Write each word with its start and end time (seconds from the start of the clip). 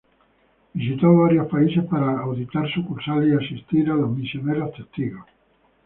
Visitó 0.73 1.15
varios 1.15 1.47
países 1.47 1.85
para 1.85 2.21
auditar 2.21 2.67
sucursales 2.73 3.29
y 3.39 3.45
asistir 3.45 3.87
a 3.91 3.93
los 3.93 4.09
misioneros 4.09 4.73
Testigos. 4.73 5.27